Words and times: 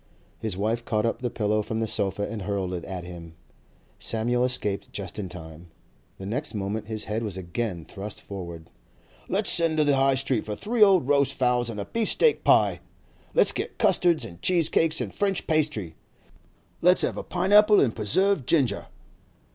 His 0.39 0.57
wife 0.57 0.83
caught 0.83 1.05
up 1.05 1.21
the 1.21 1.29
pillow 1.29 1.61
from 1.61 1.79
the 1.79 1.87
sofa 1.87 2.27
and 2.27 2.41
hurled 2.41 2.73
it 2.73 2.83
at 2.85 3.03
him. 3.03 3.35
Samuel 3.99 4.43
escaped 4.43 4.91
just 4.91 5.19
in 5.19 5.29
time. 5.29 5.67
The 6.17 6.25
next 6.25 6.55
moment 6.55 6.87
his 6.87 7.03
head 7.05 7.21
was 7.21 7.37
again 7.37 7.85
thrust 7.85 8.19
forward. 8.19 8.71
'Let's 9.29 9.51
send 9.51 9.77
to 9.77 9.83
the 9.83 9.95
High 9.97 10.15
Street 10.15 10.43
for 10.43 10.55
three 10.55 10.79
cold 10.81 11.07
roast 11.07 11.35
fowls 11.35 11.69
and 11.69 11.79
a 11.79 11.85
beef 11.85 12.09
steak 12.09 12.43
pie! 12.43 12.79
Let's 13.35 13.51
get 13.51 13.77
custards 13.77 14.25
and 14.25 14.41
cheese 14.41 14.69
cakes 14.69 15.01
and 15.01 15.13
French 15.13 15.45
pastry! 15.45 15.93
Let's 16.81 17.03
have 17.03 17.15
a 17.15 17.21
pine 17.21 17.53
apple 17.53 17.79
and 17.79 17.95
preserved 17.95 18.47
ginger! 18.49 18.87